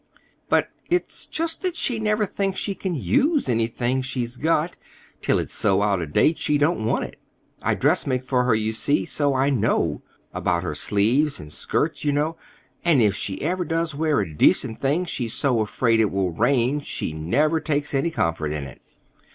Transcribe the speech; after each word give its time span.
But 0.49 0.71
it's 0.89 1.27
just 1.27 1.61
that 1.61 1.75
she 1.75 1.99
never 1.99 2.25
thinks 2.25 2.59
she 2.59 2.73
can 2.73 2.95
use 2.95 3.47
anything 3.47 4.01
she's 4.01 4.35
got 4.35 4.75
till 5.21 5.37
it's 5.37 5.53
so 5.53 5.83
out 5.83 6.01
of 6.01 6.11
date 6.11 6.39
she 6.39 6.57
don't 6.57 6.83
want 6.85 7.03
it. 7.05 7.17
I 7.61 7.75
dressmake 7.75 8.23
for 8.25 8.45
her, 8.45 8.55
you 8.55 8.73
see, 8.73 9.05
so 9.05 9.35
I 9.35 9.51
know—about 9.51 10.63
her 10.63 10.73
sleeves 10.73 11.39
and 11.39 11.53
skirts, 11.53 12.03
you 12.03 12.11
know. 12.13 12.35
And 12.83 12.99
if 12.99 13.15
she 13.15 13.43
ever 13.43 13.63
does 13.63 13.93
wear 13.93 14.19
a 14.21 14.33
decent 14.33 14.79
thing 14.79 15.05
she's 15.05 15.35
so 15.35 15.61
afraid 15.61 15.99
it 15.99 16.09
will 16.09 16.31
rain 16.31 16.79
she 16.79 17.13
never 17.13 17.59
takes 17.59 17.93
any 17.93 18.09
comfort 18.09 18.51
in 18.51 18.63
it!" 18.63 18.81